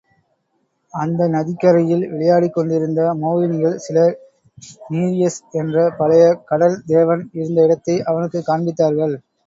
[0.93, 4.15] அந்த நதிக்கரையில் விளையாடிக்கொண்டிருந்த மோகினிகள் சிலர்
[4.89, 9.15] நீரியஸ் என்ற பழைய கடல் தேவன் இருந்த இடத்தை அவனுக்குக் காண்பித்தார்கள்.